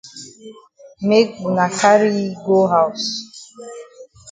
[1.07, 3.03] Make wuna carry yi go haus.